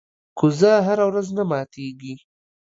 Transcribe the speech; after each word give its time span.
کوزه 0.39 0.73
هره 0.87 1.05
ورځ 1.09 1.27
نه 1.37 1.43
ماتېږي. 1.49 2.13